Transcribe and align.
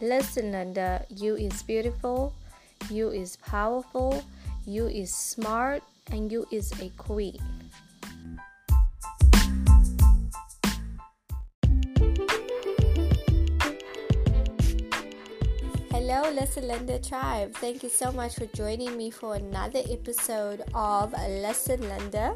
Listen, 0.00 0.52
Linda, 0.52 1.04
you 1.10 1.34
is 1.34 1.60
beautiful, 1.64 2.32
you 2.88 3.08
is 3.08 3.34
powerful, 3.36 4.22
you 4.64 4.86
is 4.86 5.12
smart, 5.12 5.82
and 6.12 6.30
you 6.30 6.46
is 6.52 6.70
a 6.80 6.88
queen. 6.90 7.42
Hello, 15.90 16.30
Listen 16.30 16.68
Linda 16.68 17.00
tribe. 17.00 17.54
Thank 17.56 17.82
you 17.82 17.88
so 17.88 18.12
much 18.12 18.36
for 18.36 18.46
joining 18.46 18.96
me 18.96 19.10
for 19.10 19.34
another 19.34 19.80
episode 19.90 20.62
of 20.74 21.12
Listen 21.28 21.80
Linda. 21.80 22.34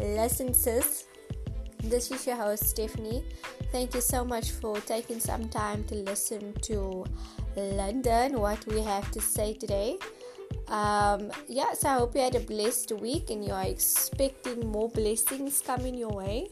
Listen 0.00 0.52
Sis. 0.52 1.04
This 1.84 2.10
is 2.10 2.26
your 2.26 2.34
host, 2.34 2.64
Stephanie. 2.64 3.22
Thank 3.72 3.94
you 3.94 4.00
so 4.00 4.24
much 4.24 4.52
for 4.52 4.80
taking 4.80 5.20
some 5.20 5.48
time 5.48 5.84
to 5.84 5.96
listen 5.96 6.54
to 6.62 7.04
Linda, 7.56 8.30
what 8.32 8.64
we 8.66 8.80
have 8.80 9.10
to 9.10 9.20
say 9.20 9.52
today. 9.54 9.98
Um, 10.68 11.30
yeah, 11.46 11.72
so 11.74 11.88
I 11.88 11.94
hope 11.94 12.14
you 12.14 12.22
had 12.22 12.34
a 12.34 12.40
blessed 12.40 12.92
week 12.92 13.30
and 13.30 13.44
you 13.44 13.52
are 13.52 13.64
expecting 13.64 14.66
more 14.70 14.88
blessings 14.88 15.60
coming 15.60 15.94
your 15.94 16.10
way. 16.10 16.48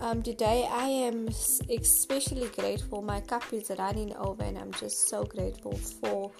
Um, 0.00 0.22
today 0.22 0.66
I 0.70 0.86
am 0.86 1.28
especially 1.70 2.48
grateful. 2.48 3.02
My 3.02 3.20
cup 3.20 3.44
is 3.52 3.70
running 3.78 4.14
over, 4.16 4.42
and 4.42 4.58
I'm 4.58 4.72
just 4.72 5.08
so 5.08 5.24
grateful 5.24 5.76
for 5.76 6.32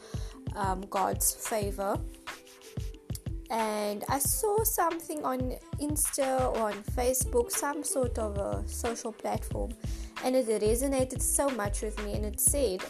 um, 0.57 0.83
God's 0.91 1.33
favor. 1.35 1.99
And 3.51 4.05
I 4.09 4.19
saw 4.19 4.65
something 4.65 5.25
on 5.25 5.57
Insta 5.81 6.55
or 6.55 6.71
on 6.71 6.83
Facebook, 6.97 7.51
some 7.51 7.85
sort 7.85 8.19
of 8.19 8.37
a 8.39 8.67
social 8.67 9.13
platform, 9.13 9.73
and 10.25 10.35
it 10.35 10.47
resonated 10.49 11.21
so 11.21 11.49
much 11.51 11.83
with 11.83 12.03
me. 12.05 12.15
And 12.15 12.25
it 12.25 12.41
said, 12.41 12.83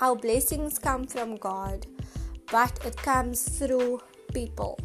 Our 0.00 0.16
blessings 0.16 0.78
come 0.78 1.04
from 1.06 1.36
God, 1.36 1.86
but 2.50 2.78
it 2.84 2.96
comes 2.96 3.42
through 3.42 4.00
people 4.32 4.78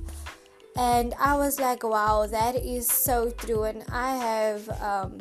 and 0.76 1.14
I 1.20 1.36
was 1.36 1.60
like, 1.60 1.84
wow, 1.84 2.26
that 2.26 2.56
is 2.56 2.88
so 2.88 3.30
true. 3.30 3.64
And 3.64 3.84
I 3.92 4.16
have 4.16 4.70
um, 4.82 5.20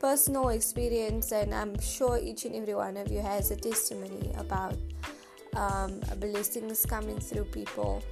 personal 0.00 0.48
experience, 0.48 1.30
and 1.30 1.54
I'm 1.54 1.78
sure 1.80 2.18
each 2.20 2.44
and 2.44 2.54
every 2.56 2.74
one 2.74 2.96
of 2.96 3.10
you 3.10 3.20
has 3.20 3.50
a 3.50 3.56
testimony 3.56 4.32
about 4.36 4.76
um, 5.54 6.00
blessings 6.18 6.84
coming 6.84 7.20
through 7.20 7.44
people. 7.44 8.02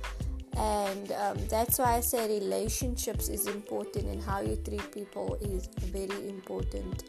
And 0.57 1.12
um, 1.12 1.39
that's 1.49 1.79
why 1.79 1.97
I 1.97 2.01
say 2.01 2.27
relationships 2.41 3.29
is 3.29 3.47
important, 3.47 4.07
and 4.07 4.23
how 4.23 4.41
you 4.41 4.57
treat 4.57 4.91
people 4.91 5.37
is 5.41 5.67
very 5.67 6.29
important. 6.29 7.05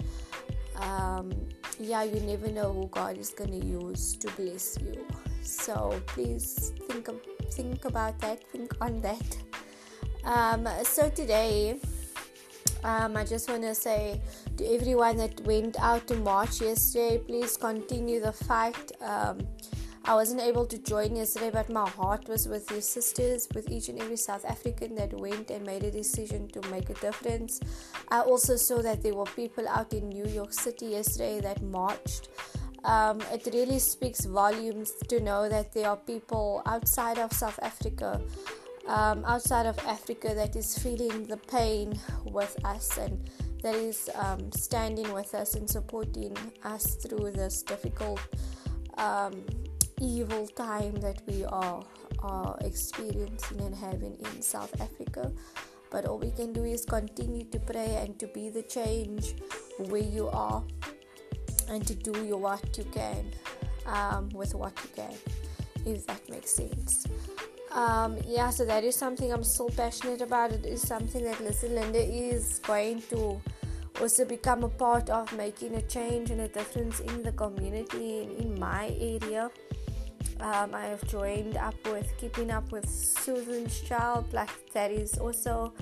Um, 0.76 1.32
yeah, 1.80 2.04
you 2.04 2.20
never 2.20 2.50
know 2.50 2.74
who 2.74 2.88
God 2.88 3.18
is 3.18 3.30
going 3.30 3.60
to 3.60 3.66
use 3.66 4.18
to 4.18 4.30
bless 4.32 4.78
you. 4.82 5.06
So 5.42 6.00
please 6.08 6.74
think 6.88 7.08
of, 7.08 7.22
think 7.52 7.86
about 7.86 8.20
that. 8.20 8.44
Think 8.52 8.74
on 8.82 9.02
that. 9.02 9.38
Um, 10.24 10.68
so 10.84 11.10
today, 11.10 11.80
um, 12.84 13.16
I 13.16 13.24
just 13.24 13.50
want 13.50 13.64
to 13.64 13.74
say 13.74 14.20
to 14.58 14.66
everyone 14.66 15.18
that 15.18 15.40
went 15.46 15.80
out 15.80 16.06
to 16.08 16.16
march 16.18 16.62
yesterday, 16.62 17.18
please 17.26 17.56
continue 17.56 18.20
the 18.20 18.34
fight. 18.34 18.92
Um, 19.02 19.40
I 20.08 20.14
wasn't 20.14 20.42
able 20.42 20.66
to 20.66 20.78
join 20.78 21.16
yesterday, 21.18 21.52
but 21.52 21.70
my 21.70 21.88
heart 21.90 22.28
was 22.30 22.48
with 22.48 22.72
your 22.72 22.82
sisters, 22.82 23.48
with 23.54 23.70
each 23.70 23.90
and 23.90 24.02
every 24.02 24.16
South 24.18 24.46
African 24.46 24.96
that 24.96 25.14
went 25.14 25.52
and 25.52 25.66
made 25.66 25.84
a 25.84 25.92
decision 25.92 26.48
to 26.50 26.62
make 26.70 26.90
a 26.90 26.94
difference. 26.96 27.60
I 28.10 28.22
also 28.22 28.56
saw 28.56 28.82
that 28.82 29.04
there 29.04 29.14
were 29.14 29.26
people 29.26 29.68
out 29.68 29.94
in 29.94 30.10
New 30.10 30.26
York 30.26 30.54
City 30.54 30.88
yesterday 30.88 31.42
that 31.42 31.62
marched. 31.62 32.30
Um, 32.86 33.22
it 33.34 33.48
really 33.54 33.80
speaks 33.80 34.26
volumes 34.26 34.94
to 35.10 35.20
know 35.20 35.50
that 35.50 35.74
there 35.74 35.90
are 35.90 35.98
people 35.98 36.62
outside 36.66 37.20
of 37.20 37.34
South 37.34 37.60
Africa 37.62 38.22
um, 38.88 39.24
outside 39.26 39.66
of 39.66 39.78
Africa 39.80 40.34
that 40.34 40.56
is 40.56 40.78
feeling 40.78 41.26
the 41.26 41.38
pain 41.38 42.00
with 42.26 42.58
us 42.66 42.98
and 42.98 43.30
that 43.62 43.76
is 43.76 44.10
um, 44.16 44.52
standing 44.52 45.12
with 45.14 45.34
us 45.36 45.56
and 45.56 45.70
supporting 45.70 46.36
us 46.64 46.96
through 46.96 47.32
this 47.32 47.64
difficult, 47.64 48.20
um, 48.98 49.44
evil 50.02 50.48
time 50.48 50.96
that 50.96 51.22
we 51.28 51.46
are, 51.46 51.84
experiencing 52.62 53.62
and 53.62 53.76
having 53.76 54.18
in 54.20 54.42
South 54.42 54.82
Africa. 54.82 55.32
But 55.92 56.06
all 56.06 56.20
we 56.20 56.32
can 56.32 56.52
do 56.52 56.64
is 56.64 56.84
continue 56.84 57.46
to 57.46 57.60
pray 57.60 57.98
and 58.02 58.20
to 58.20 58.28
be 58.28 58.50
the 58.50 58.64
change 58.64 59.36
where 59.78 60.02
you 60.02 60.28
are 60.28 60.64
and 61.70 61.86
to 61.88 61.96
do 61.96 62.26
your 62.26 62.38
what 62.38 62.78
you 62.78 62.84
can 62.86 63.32
um, 63.86 64.30
with 64.34 64.56
what 64.56 64.74
you 64.84 64.90
can, 64.96 65.14
if 65.86 66.06
that 66.08 66.28
makes 66.28 66.52
sense 66.52 67.06
um, 67.78 68.18
yeah, 68.26 68.50
so 68.50 68.66
that 68.66 68.84
is 68.84 68.96
something 68.96 69.32
I'm 69.32 69.44
so 69.44 69.70
passionate 69.70 70.22
about. 70.22 70.52
It 70.52 70.66
is 70.66 70.82
something 70.82 71.24
that 71.24 71.40
Listen 71.42 71.76
Linda 71.76 72.00
is 72.00 72.60
going 72.60 73.04
to 73.10 73.40
also 74.02 74.26
become 74.26 74.64
a 74.64 74.70
part 74.70 75.10
of 75.10 75.32
making 75.38 75.76
a 75.76 75.82
change 75.84 76.32
and 76.32 76.42
a 76.42 76.48
difference 76.48 77.00
in 77.02 77.22
the 77.22 77.32
community 77.32 78.24
in 78.40 78.60
my 78.60 78.96
area. 79.00 79.52
Um, 80.40 80.74
I 80.74 80.86
have 80.86 81.06
joined 81.08 81.58
up 81.58 81.76
with 81.92 82.12
Keeping 82.18 82.52
Up 82.52 82.72
with 82.72 82.88
Susan's 82.88 83.82
Child. 83.82 84.34
Like 84.34 84.50
that 84.74 84.92
is 84.92 85.18
also 85.18 85.74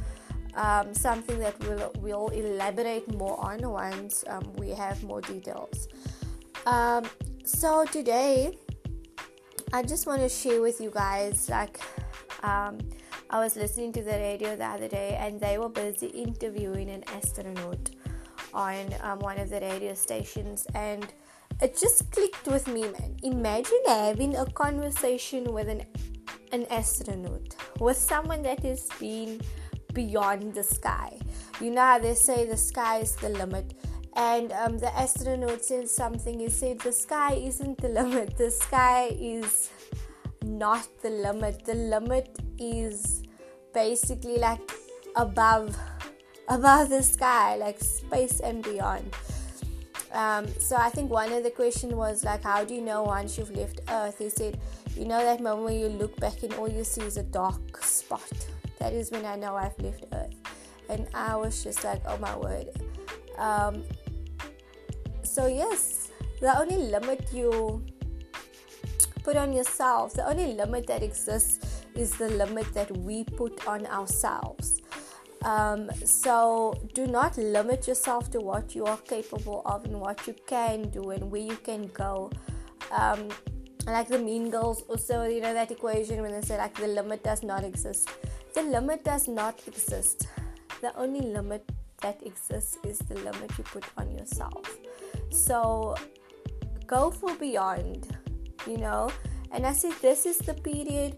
um, 0.56 0.94
something 0.94 1.38
that 1.40 1.60
we'll, 1.60 1.92
we'll 2.00 2.30
elaborate 2.30 3.14
more 3.14 3.40
on 3.44 3.70
once 3.70 4.24
um, 4.28 4.54
we 4.54 4.70
have 4.70 5.04
more 5.04 5.22
details. 5.22 5.88
Um, 6.66 7.04
so 7.44 7.86
today 7.86 8.58
I 9.74 9.84
just 9.84 10.08
want 10.08 10.22
to 10.22 10.30
share 10.30 10.62
with 10.62 10.80
you 10.80 10.90
guys 10.90 11.50
like 11.50 11.80
um, 12.44 12.80
I 13.30 13.40
was 13.40 13.56
listening 13.56 13.92
to 13.94 14.02
the 14.02 14.12
radio 14.12 14.56
the 14.56 14.66
other 14.66 14.88
day 14.88 15.18
and 15.20 15.40
they 15.40 15.58
were 15.58 15.70
busy 15.70 16.08
interviewing 16.08 16.90
an 16.90 17.04
astronaut 17.08 17.90
on 18.54 18.96
um, 19.02 19.20
one 19.20 19.38
of 19.38 19.50
the 19.50 19.60
radio 19.60 19.94
stations 19.94 20.66
and 20.74 21.14
it 21.62 21.78
just 21.78 22.12
clicked 22.12 22.48
with 22.48 22.68
me 22.68 22.82
man. 22.82 23.18
Imagine 23.24 23.84
having 23.88 24.36
a 24.36 24.46
conversation 24.46 25.54
with 25.54 25.70
an 25.70 25.84
an 26.52 26.66
astronaut 26.70 27.56
with 27.80 27.98
someone 27.98 28.42
that 28.44 28.60
has 28.64 28.88
been 29.00 29.42
beyond 29.94 30.54
the 30.54 30.64
sky. 30.64 31.18
You 31.62 31.72
know 31.72 31.82
how 31.82 32.00
they 32.00 32.14
say 32.14 32.46
the 32.46 32.58
sky 32.58 33.00
is 33.00 33.16
the 33.16 33.30
limit 33.30 33.74
and 34.16 34.52
um, 34.54 34.78
the 34.78 34.96
astronaut 34.96 35.64
said 35.64 35.90
something. 35.90 36.40
He 36.40 36.50
said 36.50 36.80
the 36.80 36.92
sky 36.92 37.34
isn't 37.34 37.78
the 37.80 37.90
limit. 37.90 38.38
The 38.38 38.52
sky 38.52 39.16
is 39.20 39.70
not 40.44 40.88
the 41.02 41.10
limit. 41.10 41.66
The 41.66 41.76
limit 41.76 42.38
is 42.58 43.24
basically 43.74 44.38
like 44.38 44.62
above 45.16 45.78
above 46.48 46.90
the 46.90 47.02
sky 47.02 47.56
like 47.56 47.80
space 47.82 48.40
and 48.40 48.64
beyond 48.64 49.12
um, 50.16 50.48
so 50.60 50.76
i 50.76 50.90
think 50.90 51.12
one 51.12 51.32
of 51.32 51.44
the 51.44 51.52
question 51.52 51.96
was 51.96 52.24
like 52.24 52.44
how 52.44 52.64
do 52.64 52.74
you 52.74 52.82
know 52.82 53.04
once 53.04 53.38
you've 53.38 53.52
left 53.52 53.82
earth? 53.90 54.18
He 54.18 54.30
said 54.30 54.60
you 54.96 55.06
know 55.06 55.22
that 55.24 55.42
moment 55.42 55.66
when 55.66 55.80
you 55.80 55.90
look 55.90 56.16
back 56.20 56.42
and 56.44 56.54
all 56.56 56.70
you 56.70 56.84
see 56.84 57.02
is 57.02 57.18
a 57.18 57.24
dark 57.24 57.84
spot? 57.84 58.34
That 58.80 58.94
is 58.94 59.12
when 59.12 59.26
i 59.26 59.36
know 59.36 59.56
i've 59.56 59.78
left 59.80 60.06
earth. 60.14 60.36
And 60.90 61.08
i 61.14 61.36
was 61.36 61.64
just 61.64 61.84
like 61.84 62.02
oh 62.08 62.18
my 62.18 62.36
word. 62.38 62.68
Um, 63.38 63.84
so, 65.36 65.48
yes, 65.48 66.12
the 66.40 66.58
only 66.58 66.78
limit 66.78 67.28
you 67.34 67.84
put 69.24 69.36
on 69.36 69.52
yourself, 69.52 70.14
the 70.14 70.26
only 70.26 70.54
limit 70.54 70.88
that 70.88 71.04
exists 71.04 71.84
is 71.96 72.16
the 72.16 72.30
limit 72.30 72.74
that 72.74 72.96
we 72.98 73.24
put 73.24 73.68
on 73.68 73.86
ourselves. 73.88 74.82
Um, 75.46 75.90
so, 76.04 76.74
do 76.94 77.08
not 77.08 77.38
limit 77.38 77.88
yourself 77.88 78.30
to 78.32 78.40
what 78.40 78.76
you 78.76 78.86
are 78.86 78.98
capable 78.98 79.62
of 79.66 79.86
and 79.86 80.02
what 80.02 80.26
you 80.28 80.36
can 80.48 80.90
do 80.90 81.12
and 81.12 81.32
where 81.32 81.42
you 81.42 81.58
can 81.58 81.88
go. 81.94 82.32
Um, 82.92 83.30
like 83.88 84.08
the 84.08 84.18
mean 84.18 84.50
girls 84.50 84.82
also 84.90 85.26
you 85.26 85.40
know 85.40 85.54
that 85.54 85.70
equation 85.70 86.20
when 86.24 86.32
they 86.32 86.42
say 86.42 86.58
like 86.58 86.74
the 86.74 86.88
limit 86.88 87.24
does 87.24 87.44
not 87.44 87.64
exist 87.64 88.10
the 88.56 88.64
limit 88.64 89.04
does 89.04 89.28
not 89.28 89.62
exist 89.68 90.28
the 90.82 90.92
only 90.98 91.22
limit 91.22 91.64
that 92.02 92.20
exists 92.26 92.80
is 92.84 92.98
the 92.98 93.14
limit 93.14 93.52
you 93.60 93.64
put 93.64 93.86
on 93.96 94.10
yourself 94.12 94.80
so 95.30 95.96
go 96.88 97.12
for 97.12 97.36
beyond, 97.36 98.16
you 98.68 98.78
know. 98.78 99.10
And 99.52 99.66
I 99.66 99.74
said, 99.74 99.94
this 100.02 100.26
is 100.26 100.38
the 100.40 100.54
period, 100.54 101.18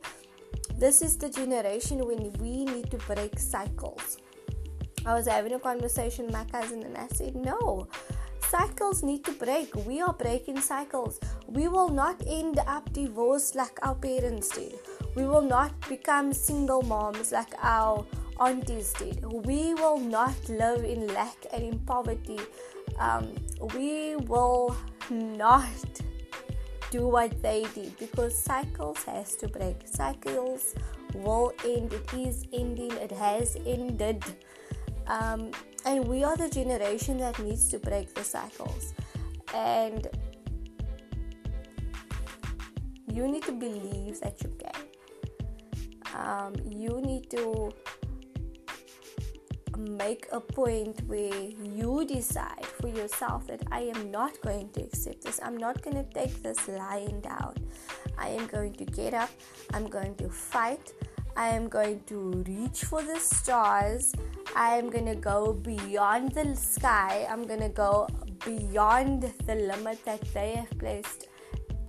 this 0.77 1.01
is 1.01 1.17
the 1.17 1.29
generation 1.29 2.05
when 2.05 2.31
we 2.33 2.65
need 2.65 2.91
to 2.91 2.97
break 2.97 3.39
cycles. 3.39 4.17
I 5.05 5.13
was 5.13 5.27
having 5.27 5.53
a 5.53 5.59
conversation 5.59 6.25
with 6.25 6.33
my 6.33 6.43
cousin, 6.45 6.83
and 6.83 6.97
I 6.97 7.07
said, 7.07 7.35
no, 7.35 7.87
cycles 8.49 9.03
need 9.03 9.23
to 9.25 9.31
break. 9.31 9.73
We 9.87 10.01
are 10.01 10.13
breaking 10.13 10.61
cycles. 10.61 11.19
We 11.47 11.67
will 11.67 11.89
not 11.89 12.21
end 12.27 12.59
up 12.67 12.91
divorced 12.93 13.55
like 13.55 13.79
our 13.81 13.95
parents 13.95 14.49
did. 14.49 14.75
We 15.15 15.25
will 15.25 15.41
not 15.41 15.71
become 15.89 16.33
single 16.33 16.81
moms 16.81 17.31
like 17.31 17.53
our 17.61 18.05
aunties 18.39 18.93
did. 18.93 19.25
We 19.25 19.73
will 19.73 19.99
not 19.99 20.37
live 20.49 20.83
in 20.83 21.07
lack 21.07 21.37
and 21.51 21.63
in 21.63 21.79
poverty 21.79 22.39
um, 22.99 23.33
we 23.75 24.15
will 24.15 24.75
not 25.09 26.01
do 26.91 27.07
what 27.07 27.41
they 27.41 27.65
did 27.73 27.97
because 27.97 28.37
cycles 28.37 29.03
has 29.03 29.35
to 29.37 29.47
break. 29.47 29.81
Cycles 29.85 30.75
will 31.13 31.53
end 31.65 31.93
it 31.93 32.13
is 32.13 32.45
ending 32.53 32.91
it 32.91 33.11
has 33.11 33.57
ended. 33.65 34.23
Um, 35.07 35.51
and 35.85 36.07
we 36.07 36.23
are 36.23 36.35
the 36.35 36.49
generation 36.49 37.17
that 37.19 37.39
needs 37.39 37.69
to 37.69 37.79
break 37.79 38.13
the 38.13 38.23
cycles. 38.23 38.93
And 39.53 40.07
you 43.07 43.27
need 43.27 43.43
to 43.43 43.51
believe 43.51 44.19
that 44.21 44.41
you 44.43 44.53
can. 44.59 44.81
Um, 46.15 46.55
you 46.69 47.01
need 47.01 47.29
to 47.31 47.71
make 49.77 50.27
a 50.31 50.39
point 50.39 51.01
where 51.07 51.49
you 51.61 52.05
decide 52.05 52.65
for 52.65 52.87
yourself 52.87 53.47
that 53.47 53.61
I 53.71 53.81
am 53.95 54.11
not 54.11 54.39
going 54.41 54.69
to 54.71 54.83
accept 54.83 55.23
this. 55.23 55.39
I'm 55.43 55.57
not 55.57 55.81
going 55.81 55.97
to 55.97 56.03
take 56.13 56.41
this 56.43 56.67
lying 56.67 57.21
down. 57.21 57.55
I 58.17 58.29
am 58.29 58.47
going 58.47 58.73
to 58.73 58.85
get 58.85 59.13
up. 59.13 59.29
I'm 59.73 59.87
going 59.87 60.15
to 60.15 60.29
fight. 60.29 60.93
I 61.35 61.49
am 61.49 61.67
going 61.69 62.01
to 62.07 62.43
reach 62.47 62.83
for 62.85 63.03
the 63.03 63.19
stars. 63.19 64.13
I 64.55 64.75
am 64.75 64.89
going 64.89 65.05
to 65.05 65.15
go 65.15 65.53
beyond 65.53 66.31
the 66.31 66.55
sky. 66.55 67.27
I'm 67.29 67.45
going 67.45 67.59
to 67.59 67.69
go 67.69 68.07
beyond 68.43 69.31
the 69.45 69.55
limit 69.55 70.03
that 70.05 70.21
they 70.33 70.53
have 70.53 70.77
placed 70.79 71.27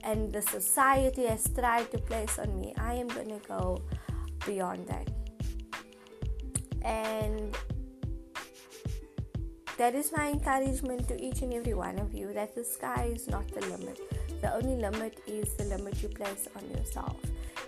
and 0.02 0.32
the 0.32 0.42
society 0.42 1.26
has 1.26 1.48
tried 1.54 1.90
to 1.92 1.98
place 1.98 2.38
on 2.38 2.58
me. 2.58 2.74
I 2.78 2.94
am 2.94 3.08
going 3.08 3.28
to 3.28 3.40
go 3.46 3.82
beyond 4.46 4.86
that. 4.88 5.08
And 6.82 7.56
that 9.78 9.94
is 9.94 10.10
my 10.10 10.28
encouragement 10.28 11.06
to 11.06 11.14
each 11.22 11.40
and 11.42 11.54
every 11.54 11.72
one 11.72 11.98
of 12.00 12.12
you 12.12 12.32
that 12.32 12.52
the 12.52 12.64
sky 12.64 13.12
is 13.14 13.28
not 13.28 13.46
the 13.52 13.60
limit. 13.60 14.00
The 14.40 14.52
only 14.52 14.74
limit 14.74 15.20
is 15.28 15.54
the 15.54 15.64
limit 15.66 16.02
you 16.02 16.08
place 16.08 16.48
on 16.56 16.68
yourself. 16.76 17.16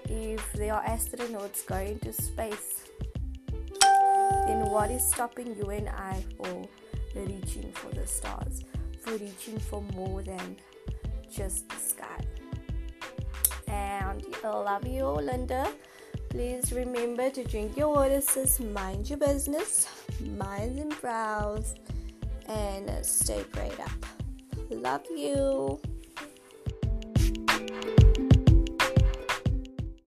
If 0.09 0.53
there 0.55 0.75
are 0.75 0.83
astronauts 0.83 1.65
going 1.67 2.01
to 2.01 2.13
space, 2.13 2.83
then 4.47 4.69
what 4.71 4.91
is 4.91 5.07
stopping 5.07 5.55
you 5.57 5.71
and 5.71 5.89
I 5.89 6.25
for 6.37 6.69
reaching 7.15 7.71
for 7.73 7.95
the 7.95 8.07
stars, 8.09 8.65
for 9.03 9.13
reaching 9.13 9.61
for 9.61 9.81
more 9.95 10.23
than 10.23 10.57
just 11.31 11.69
the 11.69 11.77
sky? 11.77 12.25
And 13.69 14.27
I 14.43 14.49
love 14.49 14.85
you, 14.85 15.07
Linda. 15.07 15.69
Please 16.29 16.73
remember 16.73 17.31
to 17.31 17.45
drink 17.45 17.77
your 17.77 17.95
water, 17.95 18.21
sis. 18.21 18.59
Mind 18.59 19.09
your 19.09 19.19
business, 19.19 19.87
mind 20.21 20.79
and 20.81 21.01
brows 21.01 21.75
and 22.51 23.07
stay 23.07 23.45
prayed 23.45 23.79
up. 23.81 24.07
Love 24.71 25.05
you. 25.17 25.81